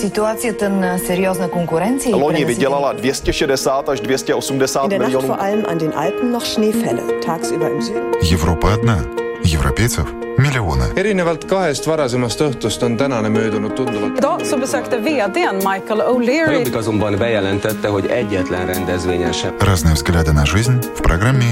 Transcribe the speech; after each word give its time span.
Ситуацията 0.00 0.68
на 0.68 0.98
сериозна 0.98 1.48
конкуренция. 1.48 2.16
Loni 2.16 2.44
vydělala 2.44 2.92
260 2.92 3.88
až 3.88 4.00
280 4.00 4.84
In 4.84 4.90
der 4.90 4.98
Nacht 4.98 5.08
milionů. 5.12 5.28
vor 5.28 5.40
allem 5.40 5.64
an 5.68 5.78
den 5.78 5.92
Alpen 5.96 6.32
noch 6.32 6.44
Schneefälle. 6.44 7.02
Tagsüber 7.26 7.70
im 7.70 7.80
Süden. 7.82 8.12
Европа 8.32 8.72
одна. 8.74 8.96
Европейцев 9.44 10.06
миллионы. 10.38 10.84
erinevalt 10.96 11.44
kahest 11.44 11.86
varasemast 11.86 12.40
õhtust 12.40 12.82
on 12.84 12.96
tänane 12.96 13.28
möödunud 13.28 13.74
tunduvalt. 13.76 14.18
Idag 14.18 14.40
så 14.46 14.56
besökte 14.58 14.96
vdn 14.98 15.56
Michael 15.56 16.00
O'Leary 16.00 16.52
Jobbik 16.52 16.76
azonban 16.76 17.18
bejelentette, 17.18 17.88
hogy 17.88 18.06
egyetlen 18.06 18.66
rendezvényen 18.66 19.32
sem 19.32 19.50
Разные 19.58 19.94
взгляды 19.94 20.32
на 20.32 20.44
жизнь 20.46 20.80
в 20.96 21.02
программе 21.02 21.50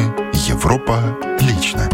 «Европа 0.49 0.97
лично». 1.41 1.89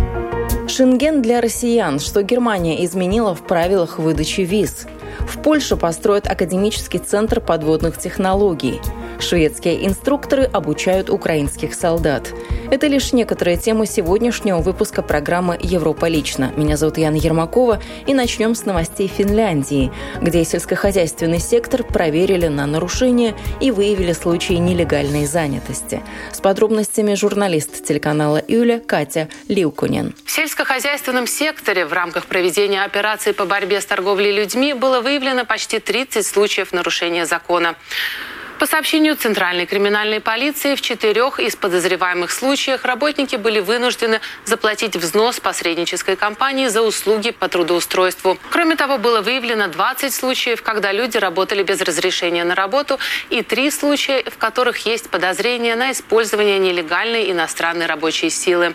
Шенген 0.68 1.22
для 1.22 1.40
россиян, 1.40 1.98
что 2.00 2.22
Германия 2.22 2.84
изменила 2.84 3.34
в 3.34 3.42
правилах 3.42 3.98
выдачи 3.98 4.40
виз. 4.40 4.86
В 5.26 5.42
Польше 5.42 5.76
построят 5.76 6.26
академический 6.30 7.00
центр 7.00 7.40
подводных 7.40 7.98
технологий. 7.98 8.80
Шведские 9.18 9.86
инструкторы 9.86 10.44
обучают 10.44 11.10
украинских 11.10 11.74
солдат. 11.74 12.32
Это 12.70 12.86
лишь 12.86 13.12
некоторые 13.12 13.56
темы 13.56 13.86
сегодняшнего 13.86 14.58
выпуска 14.58 15.02
программы 15.02 15.58
«Европа 15.60 16.06
лично». 16.06 16.52
Меня 16.56 16.76
зовут 16.76 16.98
Яна 16.98 17.16
Ермакова, 17.16 17.80
и 18.06 18.14
начнем 18.14 18.54
с 18.54 18.64
новостей 18.64 19.08
Финляндии, 19.08 19.92
где 20.20 20.44
сельскохозяйственный 20.44 21.38
сектор 21.38 21.84
проверили 21.84 22.48
на 22.48 22.66
нарушения 22.66 23.34
и 23.60 23.70
выявили 23.70 24.12
случаи 24.12 24.54
нелегальной 24.54 25.26
занятости. 25.26 26.02
С 26.32 26.40
подробностями 26.40 27.14
журналист 27.14 27.84
телеканала 27.84 28.42
Юля 28.46 28.80
Катя 28.80 29.28
Лиукунин. 29.48 30.14
В 30.24 30.30
сельскохозяйственном 30.30 31.26
секторе 31.26 31.86
в 31.86 31.92
рамках 31.92 32.26
проведения 32.26 32.82
операции 32.82 33.32
по 33.32 33.44
борьбе 33.44 33.80
с 33.80 33.86
торговлей 33.86 34.32
людьми 34.32 34.74
было 34.74 35.00
выявлено 35.00 35.44
почти 35.44 35.78
30 35.78 36.26
случаев 36.26 36.72
нарушения 36.72 37.26
закона. 37.26 37.76
По 38.58 38.64
сообщению 38.64 39.16
Центральной 39.16 39.66
криминальной 39.66 40.18
полиции, 40.18 40.76
в 40.76 40.80
четырех 40.80 41.40
из 41.40 41.54
подозреваемых 41.56 42.30
случаях 42.30 42.86
работники 42.86 43.36
были 43.36 43.60
вынуждены 43.60 44.22
заплатить 44.46 44.96
взнос 44.96 45.40
посреднической 45.40 46.16
компании 46.16 46.68
за 46.68 46.80
услуги 46.80 47.32
по 47.32 47.48
трудоустройству. 47.48 48.38
Кроме 48.50 48.76
того, 48.76 48.96
было 48.96 49.20
выявлено 49.20 49.68
20 49.68 50.12
случаев, 50.12 50.62
когда 50.62 50.90
люди 50.90 51.18
работали 51.18 51.62
без 51.62 51.82
разрешения 51.82 52.44
на 52.44 52.54
работу, 52.54 52.98
и 53.28 53.42
три 53.42 53.70
случая, 53.70 54.24
в 54.24 54.38
которых 54.38 54.86
есть 54.86 55.10
подозрение 55.10 55.76
на 55.76 55.92
использование 55.92 56.58
нелегальной 56.58 57.30
иностранной 57.30 57.84
рабочей 57.84 58.30
силы. 58.30 58.74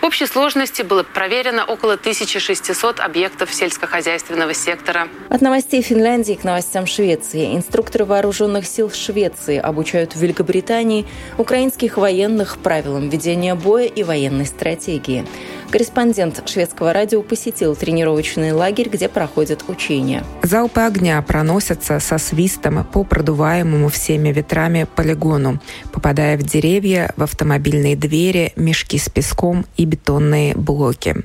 В 0.00 0.04
общей 0.04 0.26
сложности 0.26 0.82
было 0.82 1.02
проверено 1.02 1.64
около 1.64 1.94
1600 1.94 3.00
объектов 3.00 3.52
сельскохозяйственного 3.52 4.54
сектора. 4.54 5.08
От 5.28 5.40
новостей 5.40 5.82
Финляндии 5.82 6.34
к 6.34 6.44
новостям 6.44 6.86
Швеции. 6.86 7.56
Инструкторы 7.56 8.04
вооруженных 8.04 8.64
сил 8.66 8.92
Швеции 8.92 9.58
обучают 9.58 10.14
в 10.14 10.20
Великобритании 10.20 11.04
украинских 11.36 11.96
военных 11.96 12.58
правилам 12.58 13.08
ведения 13.08 13.56
боя 13.56 13.86
и 13.86 14.04
военной 14.04 14.46
стратегии. 14.46 15.26
Корреспондент 15.70 16.48
шведского 16.48 16.94
радио 16.94 17.20
посетил 17.20 17.76
тренировочный 17.76 18.52
лагерь, 18.52 18.88
где 18.88 19.06
проходят 19.06 19.64
учения. 19.68 20.24
Залпы 20.42 20.80
огня 20.80 21.20
проносятся 21.20 22.00
со 22.00 22.16
свистом 22.16 22.86
по 22.86 23.04
продуваемому 23.04 23.90
всеми 23.90 24.30
ветрами 24.30 24.86
полигону, 24.96 25.60
попадая 25.92 26.38
в 26.38 26.42
деревья, 26.42 27.12
в 27.16 27.22
автомобильные 27.22 27.96
двери, 27.96 28.54
мешки 28.56 28.96
с 28.96 29.10
песком 29.10 29.66
и 29.76 29.84
бетонные 29.84 30.54
блоки. 30.54 31.16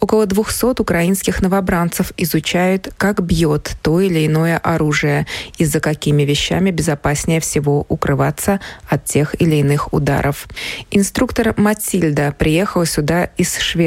Около 0.00 0.26
200 0.26 0.80
украинских 0.80 1.40
новобранцев 1.40 2.12
изучают, 2.16 2.92
как 2.96 3.22
бьет 3.22 3.76
то 3.80 4.00
или 4.00 4.26
иное 4.26 4.58
оружие 4.58 5.28
и 5.58 5.64
за 5.64 5.78
какими 5.78 6.24
вещами 6.24 6.72
безопаснее 6.72 7.38
всего 7.38 7.86
укрываться 7.88 8.58
от 8.88 9.04
тех 9.04 9.40
или 9.40 9.56
иных 9.56 9.92
ударов. 9.92 10.48
Инструктор 10.90 11.54
Матильда 11.56 12.34
приехала 12.36 12.86
сюда 12.86 13.26
из 13.36 13.56
Швеции. 13.56 13.83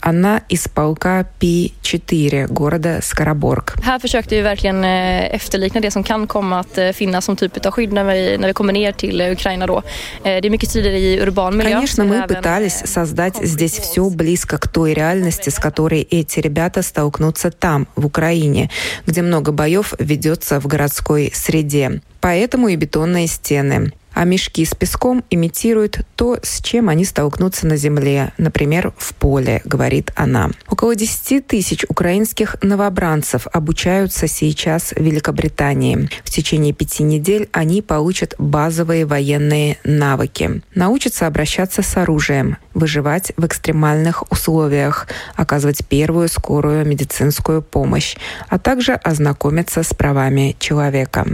Она 0.00 0.40
из 0.48 0.68
полка 0.68 1.26
Пи-4 1.38 2.46
города 2.52 3.00
Скараборг. 3.02 3.74
Här 3.82 3.98
försökte 3.98 4.34
vi 4.34 4.42
verkligen 4.42 4.84
eh, 4.84 5.34
efterlikna 5.34 5.80
det 5.80 5.90
som 5.90 6.02
kan 6.02 6.26
komma 6.26 6.60
att 6.60 6.78
eh, 6.78 6.90
finnas 6.90 7.24
som 7.24 7.36
typ 7.36 7.66
av 7.66 7.72
skydd 7.72 7.92
när 7.92 8.04
vi, 8.04 8.38
när 8.38 8.48
vi 8.48 8.54
kommer 8.54 8.72
ner 8.72 8.92
till 8.92 9.20
eh, 9.20 9.32
Ukraina. 9.32 9.66
Då. 9.66 9.82
Det 10.22 10.46
är 10.46 10.50
mycket 10.50 10.70
strider 10.70 10.90
i 10.90 11.20
urban 11.20 11.56
miljö. 11.56 11.74
Конечно, 11.74 12.04
мы 12.04 12.26
пытались 12.26 12.82
создать 12.84 13.36
здесь 13.36 13.78
все 13.78 14.10
близко 14.10 14.58
к 14.58 14.68
той 14.68 14.94
реальности, 14.94 15.50
с 15.50 15.58
которой 15.58 16.02
эти 16.02 16.40
ребята 16.40 16.82
столкнутся 16.82 17.50
там, 17.50 17.86
в 17.94 18.06
Украине, 18.06 18.70
где 19.06 19.22
много 19.22 19.52
боев 19.52 19.94
ведется 19.98 20.60
в 20.60 20.66
городской 20.66 21.30
среде. 21.34 22.00
Поэтому 22.20 22.68
и 22.68 22.76
бетонные 22.76 23.26
стены. 23.26 23.92
А 24.14 24.24
мешки 24.24 24.64
с 24.64 24.74
песком 24.74 25.24
имитируют 25.28 26.06
то, 26.16 26.38
с 26.42 26.62
чем 26.62 26.88
они 26.88 27.04
столкнутся 27.04 27.66
на 27.66 27.76
земле, 27.76 28.32
например, 28.38 28.92
в 28.96 29.14
поле, 29.14 29.60
говорит 29.64 30.12
она. 30.14 30.50
Около 30.68 30.94
10 30.94 31.46
тысяч 31.46 31.84
украинских 31.88 32.56
новобранцев 32.62 33.46
обучаются 33.52 34.28
сейчас 34.28 34.92
в 34.92 35.00
Великобритании. 35.00 36.08
В 36.24 36.30
течение 36.30 36.72
пяти 36.72 37.02
недель 37.02 37.48
они 37.52 37.82
получат 37.82 38.34
базовые 38.38 39.04
военные 39.04 39.78
навыки. 39.84 40.62
Научатся 40.74 41.26
обращаться 41.26 41.82
с 41.82 41.96
оружием, 41.96 42.56
выживать 42.72 43.32
в 43.36 43.44
экстремальных 43.46 44.30
условиях, 44.30 45.08
оказывать 45.34 45.86
первую 45.86 46.28
скорую 46.28 46.86
медицинскую 46.86 47.62
помощь, 47.62 48.16
а 48.48 48.58
также 48.58 48.92
ознакомиться 48.92 49.82
с 49.82 49.92
правами 49.94 50.56
человека. 50.58 51.26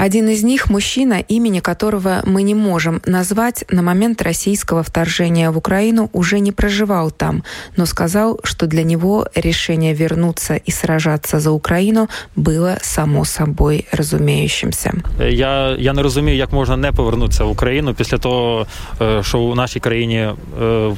Один 0.00 0.28
из 0.28 0.44
них, 0.44 0.68
мужчина, 0.68 1.20
имени 1.20 1.60
которого 1.60 2.20
мы 2.26 2.42
не 2.42 2.54
можем 2.54 3.00
назвать, 3.06 3.64
на 3.70 3.80
момент 3.80 4.20
российского 4.20 4.82
вторжения 4.82 5.50
в 5.50 5.56
Украину 5.56 6.10
уже 6.12 6.38
не 6.38 6.52
проживал 6.52 7.10
там, 7.10 7.42
но 7.76 7.86
сказал, 7.86 8.38
что 8.44 8.66
для 8.66 8.84
него 8.84 9.26
решение 9.34 9.94
вернуться 9.94 10.56
и 10.56 10.70
сражаться 10.70 11.40
за 11.40 11.50
Украину 11.50 12.08
было 12.36 12.78
само 12.82 13.24
собой 13.24 13.86
разумеющимся. 13.90 14.92
Я, 15.18 15.76
я 15.78 15.92
не 15.92 16.02
розумію, 16.02 16.36
як 16.36 16.52
можна 16.52 16.76
не 16.76 16.92
повернутися 16.92 17.44
в 17.44 17.50
Україну 17.50 17.94
після 17.94 18.18
того, 18.18 18.66
е, 19.00 19.22
що 19.22 19.38
у 19.38 19.54
нашій 19.54 19.80
країні 19.80 20.28
е, 20.62 20.90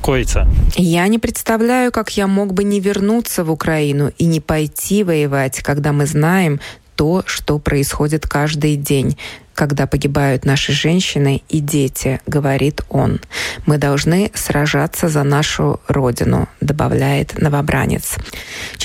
коїться. 0.00 0.46
Я 0.76 1.08
не 1.08 1.18
представляю, 1.18 1.90
как 1.90 2.18
я 2.18 2.26
мог 2.26 2.48
бы 2.48 2.64
не 2.64 2.80
вернуться 2.80 3.42
в 3.42 3.50
Украину 3.50 4.10
и 4.20 4.26
не 4.26 4.40
пойти 4.40 5.04
воевать, 5.04 5.62
когда 5.62 5.92
мы 5.92 6.06
знаем 6.06 6.60
то, 6.95 7.23
что 7.25 7.59
происходит 7.59 8.27
каждый 8.27 8.75
день, 8.75 9.17
когда 9.53 9.87
погибают 9.87 10.45
наши 10.45 10.73
женщины 10.73 11.41
и 11.49 11.59
дети, 11.59 12.19
говорит 12.27 12.81
он. 12.89 13.21
Мы 13.65 13.77
должны 13.77 14.31
сражаться 14.33 15.07
за 15.07 15.23
нашу 15.23 15.79
родину, 15.87 16.49
добавляет 16.59 17.39
новобранец. 17.39 18.15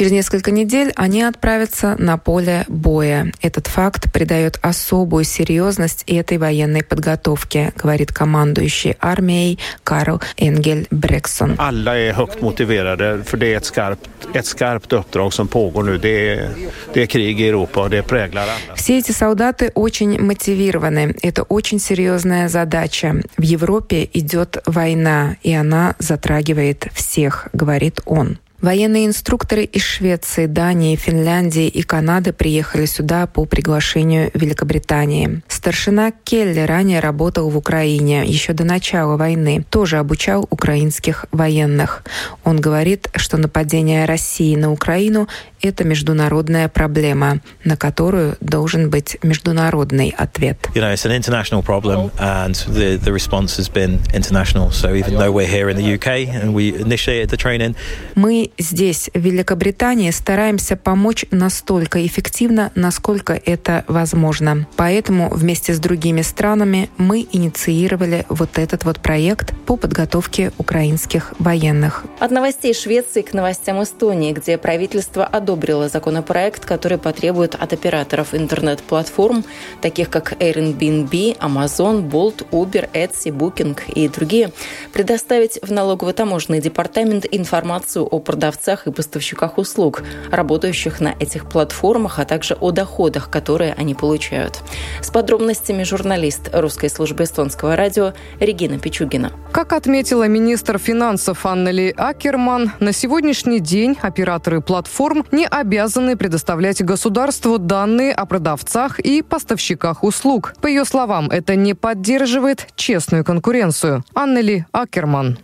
Через 0.01 0.13
несколько 0.13 0.51
недель 0.51 0.95
они 0.97 1.21
отправятся 1.21 1.95
на 1.99 2.17
поле 2.17 2.65
боя. 2.69 3.31
Этот 3.43 3.67
факт 3.67 4.11
придает 4.11 4.59
особую 4.63 5.25
серьезность 5.25 6.05
этой 6.07 6.39
военной 6.39 6.83
подготовке, 6.83 7.75
говорит 7.77 8.11
командующий 8.11 8.97
армией 8.99 9.59
Карл 9.85 10.23
Энгель 10.39 10.87
Брексон. 10.91 11.55
Alla 11.59 11.99
är 11.99 12.15
högt 12.15 12.41
motiverade 12.41 13.25
för 13.25 13.37
det 13.37 13.53
är 13.53 13.57
ett 13.59 13.67
skarpt, 13.67 14.09
ett 14.33 14.47
skarpt 14.47 14.93
uppdrag 14.93 15.35
som 15.35 15.49
pågår 15.49 15.83
nu. 15.83 15.99
Det 15.99 16.29
är, 16.29 16.51
det 16.95 17.03
är 17.03 17.07
krig 17.07 17.41
i 17.41 17.49
Europa 17.49 17.83
och 17.83 17.91
det 17.91 18.03
präglar 18.03 18.43
alla. 18.43 18.77
Все 18.77 18.99
эти 18.99 19.13
солдаты 19.13 19.71
очень 19.75 20.19
мотивированы. 20.19 21.15
Это 21.23 21.43
очень 21.43 21.79
серьезная 21.79 22.49
задача. 22.49 23.17
В 23.37 23.43
Европе 23.43 24.09
идет 24.15 24.57
война, 24.65 25.37
и 25.43 25.53
она 25.53 25.95
затрагивает 25.99 26.87
всех, 26.95 27.49
говорит 27.53 28.01
он. 28.07 28.39
Военные 28.61 29.07
инструкторы 29.07 29.65
из 29.65 29.83
Швеции, 29.83 30.45
Дании, 30.45 30.95
Финляндии 30.95 31.67
и 31.67 31.83
Канады 31.83 32.35
приехали 32.35 32.85
сюда 32.85 33.27
по 33.27 33.47
приглашению 33.47 34.31
Великобритании. 34.35 35.41
Старшина 35.49 36.13
Келли 36.25 36.61
ранее 36.61 37.01
работал 37.01 37.49
в 37.49 37.57
Украине 37.57 38.23
еще 38.27 38.53
до 38.53 38.65
начала 38.65 39.17
войны, 39.17 39.65
тоже 39.71 39.97
обучал 39.97 40.47
украинских 40.51 41.25
военных. 41.33 42.05
Он 42.45 42.61
говорит, 42.61 43.09
что 43.17 43.39
нападение 43.39 44.05
России 44.05 44.55
на 44.57 44.71
Украину– 44.71 45.27
это 45.63 45.85
международная 45.85 46.69
проблема, 46.69 47.41
на 47.65 47.77
которую 47.77 48.37
должен 48.41 48.91
быть 48.91 49.19
международный 49.23 50.15
ответ. 50.17 50.59
You 50.75 50.83
know, 50.83 50.93
it's 50.93 51.05
an 51.05 51.13
international 51.13 51.63
problem, 51.63 52.11
and 52.19 52.55
the, 52.69 52.99
the 52.99 53.13
response 53.13 53.57
has 53.59 53.69
been 53.69 54.01
international. 54.15 54.71
So 54.71 54.95
even 54.95 55.19
though 55.19 55.33
we're 55.33 55.47
here 55.47 55.69
in 55.69 55.77
the 55.77 55.99
UK 55.99 56.29
and 56.29 56.55
we 56.55 56.75
initiated 56.75 57.31
the 57.31 57.37
training, 57.37 57.77
Мы 58.15 58.31
Мы 58.31 58.53
здесь, 58.59 59.11
в 59.13 59.19
Великобритании, 59.19 60.13
стараемся 60.13 60.77
помочь 60.77 61.25
настолько 61.33 62.07
эффективно, 62.07 62.71
насколько 62.77 63.33
это 63.33 63.85
возможно. 63.89 64.69
Поэтому 64.77 65.29
вместе 65.31 65.75
с 65.75 65.81
другими 65.81 66.23
странами 66.23 66.91
мы 66.97 67.27
инициировали 67.33 68.25
вот 68.29 68.57
этот 68.57 68.85
вот 68.85 69.01
проект 69.01 69.53
по 69.67 69.77
подготовке 69.77 70.53
украинских 70.59 71.35
военных. 71.41 72.05
От 72.21 72.31
новостей 72.31 72.73
Швеции 72.73 73.23
к 73.23 73.33
новостям 73.33 73.83
Эстонии, 73.83 74.33
где 74.33 74.57
правительство 74.57 75.25
одобрило 75.25 75.50
законопроект, 75.89 76.65
который 76.65 76.99
потребует 76.99 77.55
от 77.55 77.73
операторов 77.73 78.35
интернет-платформ, 78.35 79.45
таких 79.81 80.11
как 80.11 80.33
Airbnb, 80.35 81.39
Amazon, 81.39 82.09
Bolt, 82.09 82.47
Uber, 82.51 82.89
Etsy, 82.93 83.31
Booking 83.31 83.79
и 83.95 84.09
другие, 84.09 84.53
предоставить 84.93 85.59
в 85.63 85.73
налогово-таможенный 85.73 86.61
департамент 86.61 87.27
информацию 87.31 88.05
о 88.05 88.19
продавцах 88.21 88.87
и 88.87 88.93
поставщиках 88.93 89.59
услуг, 89.59 90.03
работающих 90.31 91.01
на 91.01 91.15
этих 91.19 91.49
платформах, 91.49 92.19
а 92.19 92.25
также 92.25 92.55
о 92.55 92.71
доходах, 92.71 93.31
которые 93.31 93.75
они 93.75 93.95
получают. 93.95 94.59
С 95.01 95.11
подробностями 95.11 95.83
журналист 95.83 96.51
русской 96.53 96.91
службы 96.91 97.25
эстонского 97.25 97.77
радио 97.77 98.13
Регина 98.39 98.79
Пичугина. 98.79 99.33
Как 99.53 99.73
отметила 99.73 100.29
министр 100.29 100.79
финансов 100.79 101.47
Аннели 101.47 101.93
Акерман, 101.97 102.73
на 102.81 102.93
сегодняшний 102.93 103.61
день 103.61 103.97
операторы 104.01 104.61
платформ 104.61 105.27
не 105.33 105.40
обязаны 105.47 106.17
предоставлять 106.17 106.83
государству 106.83 107.59
данные 107.59 108.13
о 108.13 108.27
продавцах 108.27 108.99
и 109.01 109.23
поставщиках 109.23 110.03
услуг. 110.05 110.55
По 110.61 110.67
ее 110.67 110.85
словам, 110.85 111.31
это 111.31 111.57
не 111.57 111.75
поддерживает 111.75 112.69
честную 112.77 113.25
конкуренцию. 113.25 114.05
Аннели 114.15 114.67
Акерман. 114.73 115.39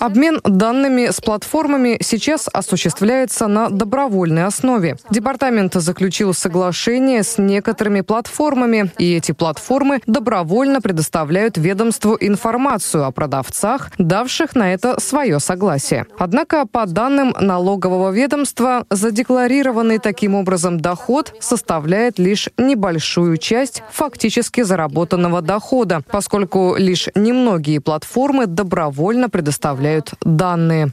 Обмен 0.00 0.40
данными 0.44 1.10
с 1.10 1.20
платформами 1.20 1.98
сейчас 2.00 2.48
осуществляется 2.52 3.46
на 3.46 3.70
добровольной 3.70 4.44
основе. 4.44 4.96
Департамент 5.10 5.74
заключил 5.74 6.34
соглашение 6.34 7.22
с 7.22 7.38
некоторыми 7.38 8.02
платформами, 8.02 8.92
и 8.98 9.16
эти 9.16 9.32
платформы 9.32 10.00
добровольно 10.06 10.80
предоставляют 10.80 11.56
ведомству 11.56 12.16
информацию 12.20 13.04
о 13.04 13.12
продавцах, 13.12 13.90
давших 13.98 14.54
на 14.54 14.74
это 14.74 14.85
свое 14.98 15.40
согласие. 15.40 16.06
Однако, 16.18 16.66
по 16.66 16.86
данным 16.86 17.34
налогового 17.40 18.10
ведомства, 18.10 18.84
задекларированный 18.90 19.98
таким 19.98 20.34
образом 20.34 20.80
доход 20.80 21.34
составляет 21.40 22.18
лишь 22.18 22.48
небольшую 22.56 23.36
часть 23.36 23.82
фактически 23.90 24.62
заработанного 24.62 25.42
дохода, 25.42 26.02
поскольку 26.10 26.76
лишь 26.76 27.08
немногие 27.14 27.80
платформы 27.80 28.46
добровольно 28.46 29.28
предоставляют 29.28 30.14
данные. 30.22 30.92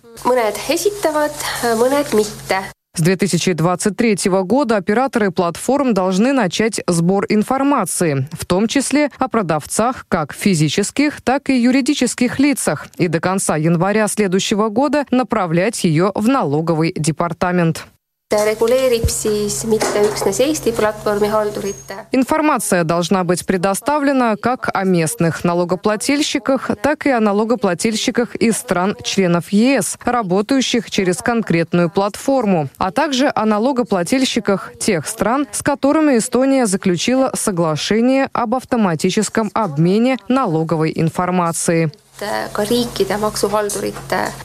С 2.96 3.02
2023 3.02 4.30
года 4.44 4.78
операторы 4.78 5.32
платформ 5.32 5.96
должны 5.96 6.32
начать 6.32 6.80
сбор 6.86 7.26
информации, 7.28 8.28
в 8.34 8.46
том 8.46 8.68
числе 8.68 9.10
о 9.18 9.28
продавцах 9.30 10.06
как 10.08 10.32
физических, 10.32 11.20
так 11.24 11.50
и 11.50 11.60
юридических 11.60 12.38
лицах, 12.38 12.86
и 13.00 13.08
до 13.08 13.20
конца 13.20 13.58
января 13.58 14.08
следующего 14.08 14.70
года 14.70 15.08
направлять 15.10 15.84
ее 15.84 16.12
в 16.14 16.28
налоговый 16.28 16.94
департамент 16.96 17.88
reguleerib 18.46 19.06
siis 19.10 19.64
mitte 19.70 20.02
üksnes 20.08 20.40
Eesti 20.40 20.72
platvormihaldurite. 20.72 22.08
Информация 22.12 22.84
должна 22.84 23.24
быть 23.24 23.46
предоставлена 23.46 24.36
как 24.38 24.70
о 24.74 24.84
местных 24.84 25.44
налогоплательщиках, 25.44 26.72
так 26.82 27.06
и 27.06 27.12
о 27.12 27.20
налогоплательщиках 27.20 28.36
из 28.36 28.58
стран-членов 28.58 29.52
ЕС, 29.52 29.98
работающих 30.06 30.90
через 30.90 31.18
конкретную 31.18 31.90
платформу, 31.90 32.70
а 32.78 32.92
также 32.92 33.32
о 33.34 33.46
налогоплательщиках 33.46 34.74
тех 34.80 35.08
стран, 35.08 35.48
с 35.52 35.62
которыми 35.62 36.18
Эстония 36.18 36.66
заключила 36.66 37.32
соглашение 37.34 38.30
об 38.34 38.56
автоматическом 38.56 39.52
обмене 39.54 40.18
налоговой 40.28 40.94
информации 40.96 41.92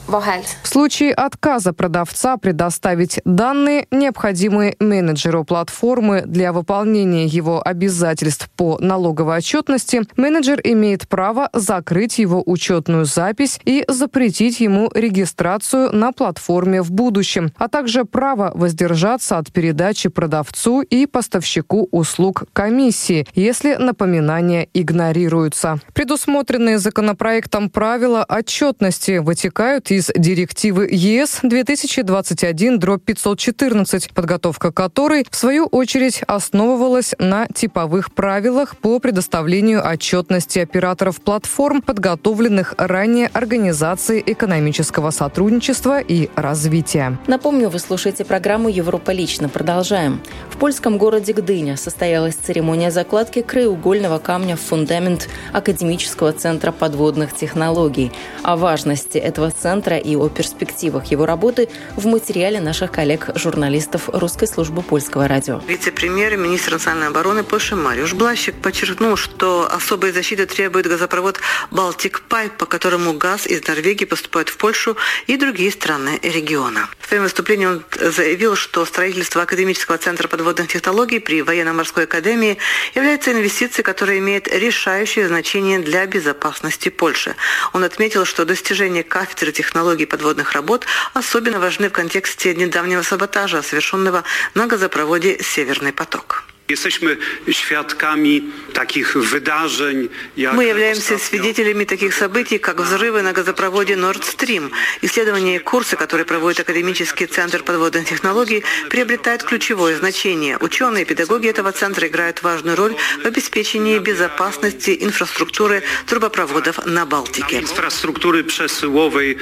vahel. 0.07 0.43
В 0.63 0.67
случае 0.67 1.13
отказа 1.13 1.71
продавца 1.71 2.37
предоставить 2.37 3.21
данные, 3.25 3.85
необходимые 3.91 4.75
менеджеру 4.79 5.43
платформы 5.43 6.23
для 6.25 6.51
выполнения 6.51 7.25
его 7.25 7.61
обязательств 7.63 8.49
по 8.55 8.77
налоговой 8.79 9.37
отчетности, 9.37 10.01
менеджер 10.17 10.59
имеет 10.63 11.07
право 11.07 11.49
закрыть 11.53 12.17
его 12.17 12.41
учетную 12.45 13.05
запись 13.05 13.59
и 13.65 13.85
запретить 13.87 14.59
ему 14.59 14.89
регистрацию 14.93 15.93
на 15.95 16.11
платформе 16.11 16.81
в 16.81 16.91
будущем, 16.91 17.51
а 17.57 17.67
также 17.67 18.03
право 18.05 18.51
воздержаться 18.55 19.37
от 19.37 19.51
передачи 19.51 20.09
продавцу 20.09 20.81
и 20.81 21.05
поставщику 21.05 21.87
услуг 21.91 22.45
комиссии, 22.53 23.27
если 23.35 23.75
напоминания 23.75 24.67
игнорируются. 24.73 25.79
Предусмотренные 25.93 26.79
законопроектом 26.79 27.58
правила 27.67 28.23
отчетности 28.23 29.17
вытекают 29.17 29.91
из 29.91 30.09
директивы 30.15 30.87
ЕС 30.89 31.41
2021-514, 31.43 34.13
подготовка 34.13 34.71
которой, 34.71 35.25
в 35.29 35.35
свою 35.35 35.65
очередь, 35.65 36.21
основывалась 36.27 37.13
на 37.19 37.47
типовых 37.47 38.13
правилах 38.13 38.77
по 38.77 38.99
предоставлению 38.99 39.85
отчетности 39.85 40.59
операторов 40.59 41.19
платформ, 41.19 41.81
подготовленных 41.81 42.75
ранее 42.77 43.29
Организацией 43.33 44.23
экономического 44.25 45.11
сотрудничества 45.11 45.99
и 45.99 46.29
развития. 46.35 47.17
Напомню, 47.27 47.67
вы 47.69 47.79
слушаете 47.79 48.23
программу 48.23 48.69
«Европа 48.69 49.11
лично». 49.11 49.49
Продолжаем. 49.49 50.21
В 50.49 50.55
польском 50.57 50.97
городе 50.97 51.33
Гдыня 51.33 51.75
состоялась 51.75 52.35
церемония 52.35 52.91
закладки 52.91 53.41
краеугольного 53.41 54.19
камня 54.19 54.55
в 54.55 54.61
фундамент 54.61 55.27
Академического 55.51 56.31
центра 56.31 56.71
подводных 56.71 57.33
технологий 57.33 57.48
технологий. 57.49 58.11
О 58.43 58.55
важности 58.55 59.17
этого 59.17 59.51
центра 59.51 59.97
и 59.97 60.15
о 60.15 60.29
перспективах 60.29 61.05
его 61.11 61.25
работы 61.25 61.67
в 61.95 62.05
материале 62.05 62.59
наших 62.59 62.91
коллег-журналистов 62.91 64.09
русской 64.13 64.47
службы 64.47 64.81
польского 64.81 65.27
радио. 65.27 65.61
Вице-премьер 65.67 66.33
и 66.33 66.37
министр 66.37 66.73
национальной 66.73 67.07
обороны 67.07 67.43
Польши 67.43 67.75
Мариуш 67.75 68.13
Блащик 68.13 68.55
подчеркнул, 68.55 69.17
что 69.17 69.67
особой 69.71 70.11
защиты 70.11 70.45
требует 70.45 70.87
газопровод 70.87 71.39
«Балтик 71.71 72.21
Пайп», 72.21 72.53
по 72.57 72.65
которому 72.65 73.13
газ 73.13 73.47
из 73.47 73.67
Норвегии 73.67 74.05
поступает 74.05 74.49
в 74.49 74.57
Польшу 74.57 74.95
и 75.27 75.37
другие 75.37 75.71
страны 75.71 76.19
региона. 76.21 76.87
В 76.99 77.07
своем 77.07 77.23
выступлении 77.23 77.65
он 77.65 77.83
заявил, 77.99 78.55
что 78.55 78.85
строительство 78.85 79.41
Академического 79.41 79.97
центра 79.97 80.27
подводных 80.27 80.67
технологий 80.67 81.19
при 81.19 81.41
Военно-морской 81.41 82.03
академии 82.03 82.57
является 82.93 83.31
инвестицией, 83.31 83.83
которая 83.83 84.19
имеет 84.19 84.47
решающее 84.47 85.27
значение 85.27 85.79
для 85.79 86.05
безопасности 86.05 86.89
Польши. 86.89 87.35
Он 87.73 87.83
отметил, 87.83 88.25
что 88.25 88.45
достижения 88.45 89.03
кафедры 89.03 89.51
технологий 89.51 90.05
подводных 90.05 90.53
работ 90.53 90.85
особенно 91.13 91.59
важны 91.59 91.89
в 91.89 91.93
контексте 91.93 92.55
недавнего 92.55 93.01
саботажа, 93.01 93.61
совершенного 93.61 94.23
на 94.53 94.67
газопроводе 94.67 95.41
«Северный 95.41 95.93
поток». 95.93 96.48
Jesteśmy 96.69 97.17
świadkami 97.51 98.43
takich 98.73 99.17
wydarzeń, 99.17 100.09
jak 100.37 100.53
Мы 100.53 100.65
являемся 100.65 101.17
свидетелями 101.17 101.85
таких 101.85 102.13
событий, 102.13 102.59
как 102.59 102.79
взрывы 102.79 103.23
на 103.23 103.33
газопроводе 103.33 103.95
Nord 103.95 104.21
Stream. 104.21 104.71
Исследования 105.01 105.55
и 105.55 105.59
курсы, 105.59 105.95
которые 105.95 106.25
проводит 106.25 106.59
Академический 106.59 107.25
центр 107.25 107.63
подводных 107.63 108.07
технологий, 108.07 108.63
приобретают 108.89 109.43
ключевое 109.43 109.97
значение. 109.97 110.57
Ученые 110.61 111.03
и 111.03 111.05
педагоги 111.05 111.47
этого 111.47 111.71
центра 111.71 112.07
играют 112.07 112.43
важную 112.43 112.77
роль 112.77 112.95
в 113.23 113.25
обеспечении 113.25 113.97
безопасности 113.97 114.95
инфраструктуры 115.01 115.81
трубопроводов 116.05 116.85
на 116.85 117.05
Балтике. 117.05 117.59
Инфраструктуры 117.59 118.43
przesyłowej 118.43 119.37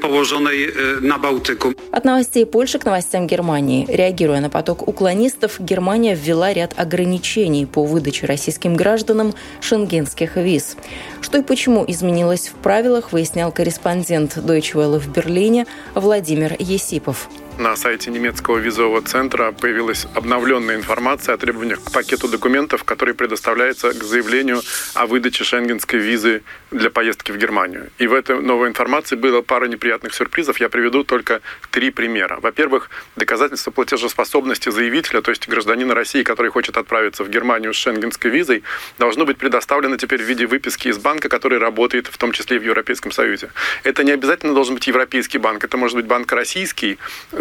положенной 0.00 1.00
на 1.00 1.18
Балтику. 1.18 1.74
От 1.92 2.04
новостей 2.04 2.46
Польши 2.46 2.78
к 2.78 2.86
новостям 2.86 3.26
Германии. 3.26 3.84
Реагируя 3.88 4.40
на 4.40 4.48
поток 4.48 4.88
уклонистов, 4.88 5.60
Германия 5.60 6.14
ввела 6.14 6.54
ряд 6.54 6.69
ряд 6.70 6.78
ограничений 6.78 7.66
по 7.66 7.84
выдаче 7.84 8.26
российским 8.26 8.76
гражданам 8.76 9.34
шенгенских 9.60 10.36
виз. 10.36 10.76
Что 11.20 11.38
и 11.38 11.42
почему 11.42 11.84
изменилось 11.86 12.48
в 12.48 12.54
правилах, 12.54 13.12
выяснял 13.12 13.52
корреспондент 13.52 14.36
Deutsche 14.36 14.74
Welle 14.74 14.98
в 14.98 15.12
Берлине 15.12 15.66
Владимир 15.94 16.54
Есипов. 16.58 17.28
На 17.60 17.76
сайте 17.76 18.10
немецкого 18.10 18.56
визового 18.56 19.02
центра 19.02 19.52
появилась 19.52 20.06
обновленная 20.14 20.76
информация 20.76 21.34
о 21.34 21.38
требованиях 21.38 21.84
к 21.84 21.92
пакету 21.92 22.26
документов, 22.26 22.84
который 22.84 23.12
предоставляется 23.12 23.92
к 23.92 24.02
заявлению 24.02 24.62
о 24.94 25.06
выдаче 25.06 25.44
шенгенской 25.44 25.98
визы 25.98 26.42
для 26.70 26.88
поездки 26.88 27.32
в 27.32 27.36
Германию. 27.36 27.90
И 27.98 28.06
в 28.06 28.14
этой 28.14 28.40
новой 28.40 28.68
информации 28.68 29.14
было 29.14 29.42
пара 29.42 29.66
неприятных 29.66 30.14
сюрпризов. 30.14 30.58
Я 30.58 30.70
приведу 30.70 31.04
только 31.04 31.42
три 31.70 31.90
примера. 31.90 32.38
Во-первых, 32.40 32.88
доказательство 33.16 33.70
платежеспособности 33.70 34.70
заявителя, 34.70 35.20
то 35.20 35.30
есть 35.30 35.46
гражданина 35.46 35.94
России, 35.94 36.22
который 36.22 36.50
хочет 36.50 36.78
отправиться 36.78 37.24
в 37.24 37.28
Германию 37.28 37.74
с 37.74 37.76
шенгенской 37.76 38.30
визой, 38.30 38.62
должно 38.98 39.26
быть 39.26 39.36
предоставлено 39.36 39.98
теперь 39.98 40.22
в 40.22 40.26
виде 40.26 40.46
выписки 40.46 40.88
из 40.88 40.96
банка, 40.96 41.28
который 41.28 41.58
работает 41.58 42.06
в 42.06 42.16
том 42.16 42.32
числе 42.32 42.56
и 42.56 42.60
в 42.60 42.64
Европейском 42.64 43.12
Союзе. 43.12 43.50
Это 43.84 44.02
не 44.02 44.12
обязательно 44.12 44.54
должен 44.54 44.76
быть 44.76 44.86
европейский 44.86 45.36
банк, 45.36 45.62
это 45.62 45.76
может 45.76 45.96
быть 45.96 46.06
банк 46.06 46.32
российский, 46.32 46.98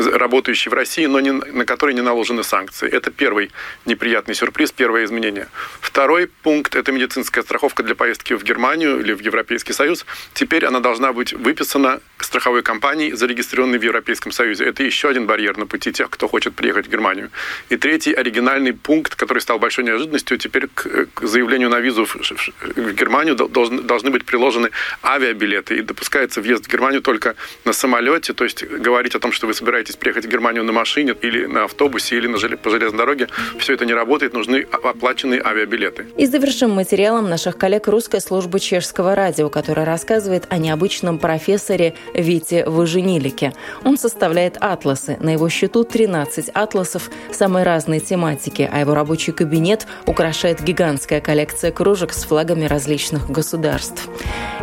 работающий 0.10 0.70
в 0.70 0.74
России, 0.74 1.06
но 1.06 1.20
не, 1.20 1.32
на 1.32 1.66
который 1.66 1.94
не 1.94 2.02
наложены 2.02 2.44
санкции. 2.44 2.90
Это 2.90 3.12
первый 3.12 3.52
неприятный 3.86 4.36
сюрприз, 4.36 4.72
первое 4.72 5.06
изменение. 5.06 5.48
Второй 5.82 6.28
пункт– 6.28 6.76
это 6.76 6.92
медицинская 6.92 7.44
страховка 7.44 7.84
для 7.84 7.96
поездки 7.96 8.34
в 8.34 8.44
Германию 8.44 9.00
или 9.00 9.14
в 9.14 9.22
Европейский 9.22 9.74
Союз. 9.74 10.06
Теперь 10.34 10.66
она 10.66 10.80
должна 10.80 11.14
быть 11.14 11.34
выписана 11.34 12.00
страховой 12.24 12.64
компанией, 12.64 13.14
зарегистрированной 13.14 13.80
в 13.80 13.84
Европейском 13.84 14.32
Союзе. 14.32 14.66
Это 14.66 14.84
еще 14.84 15.10
один 15.10 15.26
барьер 15.26 15.58
на 15.58 15.66
пути 15.66 15.92
тех, 15.92 16.10
кто 16.10 16.28
хочет 16.28 16.56
приехать 16.56 16.88
в 16.88 16.90
Германию. 16.90 17.30
И 17.70 17.78
третий 17.78 18.14
оригинальный 18.14 18.74
пункт, 18.74 19.16
который 19.16 19.40
стал 19.40 19.60
большой 19.60 19.86
неожиданностью, 19.86 20.38
теперь 20.38 20.68
к, 20.68 21.08
к 21.14 21.28
заявлению 21.28 21.70
на 21.70 21.80
визу 21.80 22.06
в, 22.06 22.16
в 22.16 22.94
Германию 22.94 23.36
должны, 23.36 23.82
должны 23.82 24.10
быть 24.10 24.26
приложены 24.26 24.70
авиабилеты. 25.04 25.78
И 25.78 25.82
допускается 25.82 26.42
въезд 26.42 26.66
в 26.66 26.72
Германию 26.72 27.02
только 27.02 27.36
на 27.66 27.74
самолете. 27.74 28.34
То 28.34 28.44
есть 28.44 28.64
говорить 28.64 29.16
о 29.16 29.20
том, 29.20 29.32
что 29.32 29.48
вы 29.48 29.54
собираетесь 29.54 29.96
приехать 29.96 30.26
в 30.26 30.30
Германию 30.30 30.64
на 30.64 30.72
машине 30.72 31.16
или 31.22 31.46
на 31.46 31.64
автобусе 31.64 32.18
или 32.18 32.28
на, 32.28 32.38
по 32.58 32.70
железной 32.70 32.98
дороге, 32.98 33.28
все 33.58 33.74
это 33.74 33.86
не 33.86 33.94
работает. 33.94 34.34
Нужны 34.34 34.68
оплаченные 34.72 35.42
авиабилеты. 35.42 36.08
И 36.18 36.26
завершим 36.26 36.72
материалом 36.72 37.30
наших 37.30 37.58
коллег 37.58 37.88
русской 37.88 38.22
службы 38.22 38.60
чешского 38.60 39.16
радио, 39.16 39.50
которая 39.50 39.86
рассказывает 39.86 40.46
о 40.50 40.58
необычном 40.58 41.20
профессоре 41.20 41.96
Вите 42.14 42.66
Выженилике. 42.66 43.54
Он 43.84 43.98
составляет 43.98 44.58
атласы. 44.60 45.18
На 45.20 45.32
его 45.32 45.50
счету 45.50 45.84
13 45.84 46.50
атласов 46.50 47.10
самой 47.32 47.64
разной 47.64 48.00
тематики, 48.00 48.70
а 48.72 48.80
его 48.80 48.94
рабочий 48.94 49.32
кабинет 49.32 49.88
украшает 50.06 50.62
гигантская 50.64 51.22
коллекция 51.22 51.72
кружек 51.72 52.14
с 52.14 52.24
флагами 52.24 52.66
различных 52.66 53.30
государств. 53.30 54.10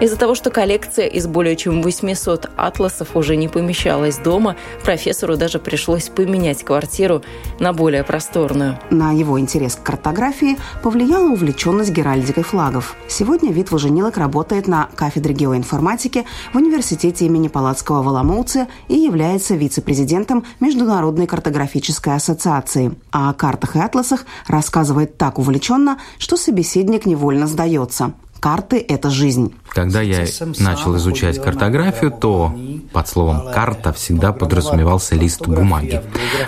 Из-за 0.00 0.17
того, 0.17 0.35
что 0.35 0.50
коллекция 0.50 1.07
из 1.07 1.26
более 1.26 1.57
чем 1.57 1.83
800 1.83 2.50
атласов 2.57 3.17
уже 3.17 3.37
не 3.37 3.49
помещалась 3.49 4.19
дома, 4.19 4.57
профессору 4.85 5.37
даже 5.37 5.59
пришлось 5.59 6.09
поменять 6.09 6.65
квартиру 6.65 7.23
на 7.61 7.73
более 7.73 8.05
просторную. 8.05 8.79
На 8.91 9.12
его 9.12 9.41
интерес 9.41 9.76
к 9.76 9.83
картографии 9.83 10.59
повлияла 10.83 11.31
увлеченность 11.31 11.93
геральдикой 11.93 12.43
флагов. 12.43 12.95
Сегодня 13.09 13.53
вид 13.53 13.71
Важенилок 13.71 14.19
работает 14.19 14.67
на 14.67 14.88
кафедре 14.95 15.35
геоинформатики 15.35 16.26
в 16.53 16.57
университете 16.57 17.25
имени 17.25 17.36
Палацкого 17.49 18.02
в 18.02 18.09
Аламоуце 18.09 18.66
и 18.88 18.95
является 18.95 19.55
вице-президентом 19.55 20.45
Международной 20.61 21.26
картографической 21.26 22.14
ассоциации. 22.14 22.95
А 23.12 23.31
о 23.31 23.35
картах 23.35 23.76
и 23.76 23.78
атласах 23.78 24.25
рассказывает 24.49 25.19
так 25.19 25.38
увлеченно, 25.38 25.99
что 26.19 26.37
собеседник 26.37 27.07
невольно 27.07 27.47
сдается. 27.47 28.14
Карты– 28.47 28.76
это 28.88 29.11
жизнь. 29.11 29.53
Когда 29.71 30.00
я 30.03 30.25
начал 30.61 30.97
изучать 30.99 31.43
картографию, 31.43 32.12
то 32.12 32.55
под 32.93 33.09
словом 33.09 33.53
«карта» 33.53 33.93
всегда 33.93 34.33
подразумевался 34.33 35.17
лист 35.17 35.49
бумаги. 35.49 36.00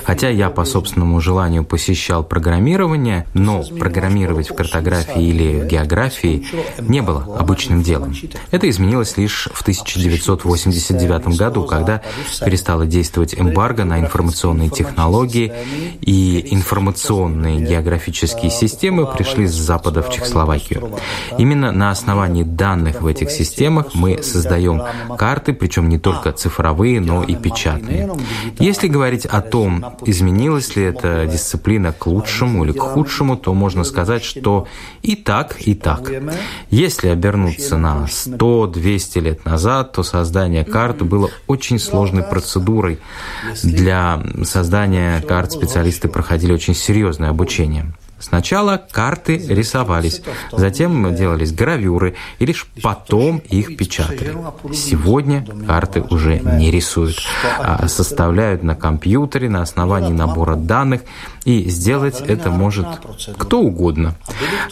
Хотя 0.05 0.29
я 0.29 0.49
по 0.49 0.65
собственному 0.65 1.21
желанию 1.21 1.65
посещал 1.65 2.23
программирование, 2.23 3.27
но 3.35 3.65
программировать 3.65 4.49
в 4.49 4.55
картографии 4.55 5.23
или 5.23 5.61
в 5.61 5.67
географии 5.67 6.47
не 6.79 7.03
было 7.03 7.37
обычным 7.37 7.83
делом. 7.83 8.15
Это 8.53 8.71
изменилось 8.71 9.17
лишь 9.17 9.49
в 9.53 9.61
1989 9.63 11.37
году, 11.37 11.65
когда 11.65 12.03
перестала 12.45 12.87
действовать 12.87 13.35
эмбарго 13.35 13.85
на 13.85 13.99
информационные 13.99 14.71
технологии, 14.71 15.53
и 16.01 16.47
информационные 16.55 17.61
географические 17.61 18.53
системы 18.53 19.05
пришли 19.05 19.49
с 19.49 19.53
запада 19.53 20.01
в 20.03 20.11
Чехословакию. 20.11 20.93
Именно 21.37 21.73
на 21.73 21.88
основании 21.91 22.43
данных 22.43 23.03
в 23.03 23.07
этих 23.07 23.31
системах 23.31 23.95
мы 23.95 24.23
создаем 24.23 24.83
карты, 25.17 25.53
причем 25.53 25.89
не 25.89 25.99
только 25.99 26.33
цифровые, 26.33 27.01
но 27.01 27.23
и 27.23 27.35
печатные. 27.35 28.11
Если 28.59 28.89
говорить 28.89 29.27
о 29.27 29.41
том, 29.41 29.97
изменилась 30.05 30.77
ли 30.77 30.85
эта 30.85 31.27
дисциплина 31.27 31.93
к 31.93 32.07
лучшему 32.07 32.65
или 32.65 32.73
к 32.73 32.81
худшему, 32.81 33.37
то 33.37 33.55
можно 33.55 33.85
сказать, 33.85 34.25
что 34.25 34.67
и 35.03 35.17
так, 35.17 35.57
и 35.61 35.75
так. 35.75 36.11
Если 36.71 37.09
обернуться 37.09 37.77
на 37.77 38.07
100-200 38.07 39.21
лет 39.21 39.45
назад, 39.45 39.93
то 39.93 40.03
создание 40.03 40.65
карт 40.65 41.03
было 41.03 41.31
очень 41.47 41.79
сложной 41.79 42.23
процедурой. 42.23 42.99
Для 43.63 44.23
создания 44.45 45.21
карт 45.23 45.53
специалисты 45.53 46.09
проходили 46.09 46.53
очень 46.53 46.75
серьезное 46.75 47.31
обучение. 47.31 47.93
Сначала 48.21 48.83
карты 48.91 49.37
рисовались, 49.37 50.23
затем 50.53 51.15
делались 51.15 51.53
гравюры, 51.53 52.17
и 52.39 52.47
лишь 52.47 52.67
потом 52.83 53.39
их 53.39 53.77
печатали. 53.77 54.37
Сегодня 54.73 55.47
карты 55.67 56.03
уже 56.03 56.39
не 56.41 56.71
рисуют, 56.71 57.17
а 57.59 57.87
составляют 57.89 58.63
на 58.63 58.75
компьютере 58.75 59.49
на 59.49 59.63
основании 59.63 60.13
набора 60.13 60.57
данных, 60.57 61.03
и 61.45 61.69
сделать 61.71 62.21
это 62.21 62.51
может 62.51 62.87
кто 63.37 63.61
угодно. 63.61 64.15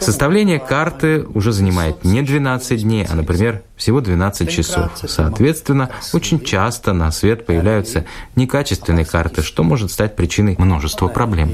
Составление 0.01 0.59
карты 0.59 1.25
уже 1.35 1.53
занимает 1.53 2.05
не 2.05 2.23
12 2.23 2.83
дней, 2.83 3.07
а, 3.09 3.15
например, 3.15 3.63
всего 3.77 4.01
12 4.01 4.51
часов. 4.51 4.91
Соответственно, 5.07 5.91
очень 6.13 6.41
часто 6.41 6.93
на 6.93 7.11
свет 7.11 7.47
появляются 7.47 8.05
некачественные 8.35 9.05
карты, 9.05 9.43
что 9.43 9.63
может 9.63 9.91
стать 9.91 10.17
причиной 10.17 10.57
множества 10.59 11.09
проблем. 11.09 11.51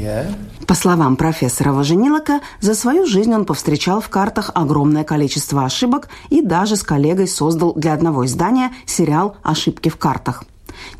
По 0.67 0.75
словам 0.75 1.17
профессора 1.17 1.73
Важенилока, 1.73 2.41
за 2.61 2.75
свою 2.75 3.07
жизнь 3.07 3.35
он 3.35 3.45
повстречал 3.45 4.01
в 4.01 4.09
картах 4.09 4.51
огромное 4.55 5.05
количество 5.05 5.65
ошибок 5.65 6.09
и 6.31 6.41
даже 6.41 6.77
с 6.77 6.83
коллегой 6.83 7.29
создал 7.29 7.75
для 7.75 7.93
одного 7.93 8.25
издания 8.25 8.71
сериал 8.87 9.37
«Ошибки 9.43 9.89
в 9.89 9.97
картах». 9.97 10.45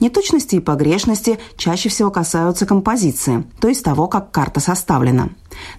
Неточности 0.01 0.57
и 0.57 0.61
погрешности 0.61 1.39
чаще 1.57 1.89
всего 1.89 2.11
касаются 2.11 2.67
композиции, 2.67 3.45
то 3.61 3.69
есть 3.69 3.85
того, 3.85 4.09
как 4.09 4.31
карта 4.31 4.61
составлена. 4.61 5.31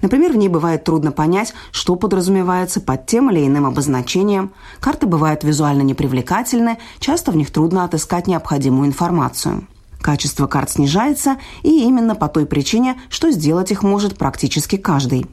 Например, 0.01 0.31
в 0.31 0.37
ней 0.37 0.49
бывает 0.49 0.83
трудно 0.83 1.11
понять, 1.11 1.53
что 1.71 1.95
подразумевается 1.95 2.79
под 2.81 3.05
тем 3.05 3.31
или 3.31 3.45
иным 3.45 3.65
обозначением. 3.65 4.51
Карты 4.79 5.07
бывают 5.07 5.43
визуально 5.43 5.81
непривлекательны, 5.81 6.77
часто 6.99 7.31
в 7.31 7.35
них 7.35 7.51
трудно 7.51 7.83
отыскать 7.83 8.27
необходимую 8.27 8.87
информацию. 8.87 9.67
Качество 10.01 10.47
карт 10.47 10.69
снижается, 10.69 11.37
и 11.61 11.83
именно 11.85 12.15
по 12.15 12.27
той 12.27 12.45
причине, 12.45 12.99
что 13.09 13.31
сделать 13.31 13.71
их 13.71 13.83
может 13.83 14.17
практически 14.17 14.75
каждый. 14.75 15.25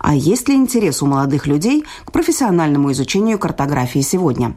А 0.00 0.14
есть 0.14 0.48
ли 0.48 0.54
интерес 0.54 1.02
у 1.02 1.06
молодых 1.06 1.46
людей 1.46 1.84
к 2.04 2.12
профессиональному 2.12 2.92
изучению 2.92 3.38
картографии 3.38 4.00
сегодня? 4.00 4.54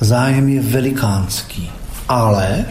Je 0.00 0.60
velikánský, 0.60 1.70
ale 2.08 2.66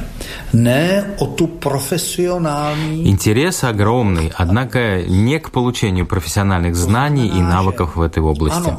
Интерес 3.06 3.63
огромный, 3.63 4.32
однако 4.36 5.01
не 5.03 5.39
к 5.39 5.51
получению 5.51 6.06
профессиональных 6.06 6.75
знаний 6.75 7.27
и 7.27 7.42
навыков 7.42 7.96
в 7.96 8.01
этой 8.01 8.22
области. 8.22 8.75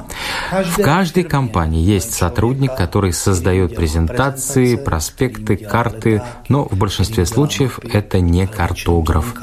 В 0.51 0.83
каждой 0.83 1.25
компании 1.25 1.83
есть 1.83 2.15
сотрудник, 2.15 2.75
который 2.75 3.13
создает 3.13 3.75
презентации, 3.75 4.77
проспекты, 4.77 5.57
карты, 5.57 6.23
но 6.49 6.65
в 6.65 6.77
большинстве 6.77 7.27
случаев 7.27 7.81
это 7.83 8.21
не 8.21 8.47
картограф. 8.47 9.35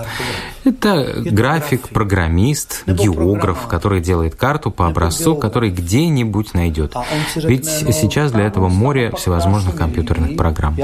Это 0.64 1.14
график, 1.18 1.90
программист, 1.90 2.84
географ, 2.86 3.68
который 3.68 4.00
делает 4.00 4.36
карту 4.36 4.70
по 4.70 4.88
образцу, 4.88 5.36
который 5.36 5.72
где-нибудь 5.72 6.54
найдет. 6.54 6.94
Ведь 7.36 7.66
сейчас 7.66 8.32
для 8.32 8.46
этого 8.46 8.70
море 8.70 9.12
всевозможных 9.18 9.76
компьютерных 9.76 10.38
программ. 10.38 10.76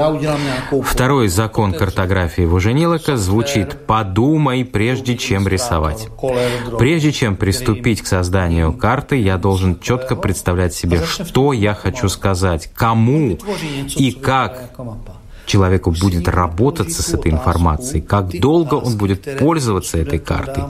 Второй 1.08 1.28
закон 1.28 1.72
картографии 1.72 2.42
Вуженилока 2.42 3.16
звучит 3.16 3.86
«подумай, 3.86 4.62
прежде 4.62 5.16
чем 5.16 5.48
рисовать». 5.48 6.06
Прежде 6.78 7.12
чем 7.12 7.34
приступить 7.34 8.02
к 8.02 8.06
созданию 8.06 8.74
карты, 8.74 9.16
я 9.16 9.38
должен 9.38 9.80
четко 9.80 10.16
представлять 10.16 10.74
себе, 10.74 11.02
что 11.02 11.54
я 11.54 11.72
хочу 11.72 12.10
сказать, 12.10 12.70
кому 12.74 13.38
и 13.96 14.12
как 14.12 14.76
человеку 15.48 15.90
будет 15.90 16.28
работаться 16.28 17.02
с 17.02 17.12
этой 17.14 17.32
информацией, 17.32 18.02
как 18.02 18.38
долго 18.40 18.74
он 18.74 18.96
будет 18.96 19.38
пользоваться 19.38 19.98
этой 19.98 20.18
картой. 20.18 20.64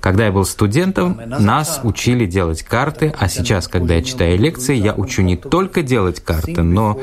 Когда 0.00 0.26
я 0.26 0.32
был 0.32 0.44
студентом, 0.44 1.20
нас 1.26 1.80
учили 1.84 2.26
делать 2.26 2.62
карты, 2.62 3.14
а 3.18 3.28
сейчас, 3.28 3.68
когда 3.68 3.94
я 3.94 4.02
читаю 4.02 4.38
лекции, 4.38 4.74
я 4.74 4.94
учу 4.94 5.22
не 5.22 5.36
только 5.36 5.82
делать 5.82 6.20
карты, 6.20 6.62
но 6.62 6.98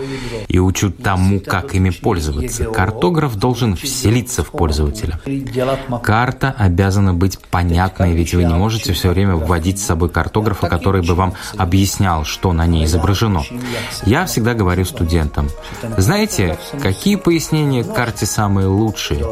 и 0.48 0.60
учу 0.60 0.92
тому, 0.92 1.40
как 1.40 1.76
ими 1.76 1.92
пользоваться. 1.92 2.66
Картограф 2.66 3.36
должен 3.36 3.76
вселиться 3.76 4.44
в 4.44 4.52
пользователя. 4.52 5.20
Карта 6.04 6.54
обязана 6.58 7.14
быть 7.14 7.40
понятной, 7.40 8.14
ведь 8.14 8.34
вы 8.34 8.44
не 8.44 8.54
можете 8.54 8.94
все 8.94 9.10
время 9.10 9.36
вводить 9.36 9.80
с 9.80 9.86
собой 9.86 10.10
картографа, 10.10 10.68
который 10.68 11.02
бы 11.02 11.14
вам 11.16 11.34
объяснял, 11.58 12.26
что 12.26 12.52
на 12.54 12.66
ней 12.66 12.86
изображено. 12.86 13.44
Я 14.06 14.26
всегда 14.26 14.54
говорю 14.54 14.86
студентам, 14.86 15.50
знаете, 15.98 16.58
какие 17.12 17.24
пояснения 17.24 17.84
к 17.84 17.94
карте 17.94 18.26
самые 18.26 18.68
лучшие? 18.68 19.26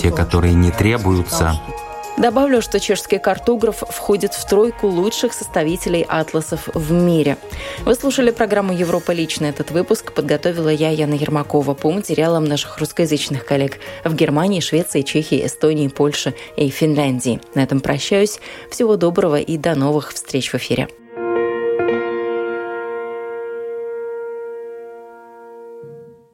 Те, 0.00 0.10
которые 0.10 0.54
не 0.54 0.72
требуются 0.72 1.60
Добавлю, 2.16 2.62
что 2.62 2.78
чешский 2.78 3.18
картограф 3.18 3.82
входит 3.88 4.34
в 4.34 4.48
тройку 4.48 4.86
лучших 4.86 5.32
составителей 5.32 6.02
атласов 6.02 6.68
в 6.72 6.92
мире. 6.92 7.36
Вы 7.84 7.96
слушали 7.96 8.30
программу 8.30 8.72
«Европа 8.72 9.10
лично». 9.10 9.46
Этот 9.46 9.72
выпуск 9.72 10.12
подготовила 10.12 10.68
я, 10.68 10.90
Яна 10.90 11.14
Ермакова, 11.14 11.74
по 11.74 11.90
материалам 11.90 12.44
наших 12.44 12.78
русскоязычных 12.78 13.44
коллег 13.44 13.80
в 14.04 14.14
Германии, 14.14 14.60
Швеции, 14.60 15.02
Чехии, 15.02 15.44
Эстонии, 15.44 15.88
Польше 15.88 16.34
и 16.56 16.68
Финляндии. 16.68 17.40
На 17.56 17.64
этом 17.64 17.80
прощаюсь. 17.80 18.38
Всего 18.70 18.96
доброго 18.96 19.40
и 19.40 19.56
до 19.56 19.74
новых 19.74 20.12
встреч 20.12 20.52
в 20.52 20.54
эфире. 20.54 20.88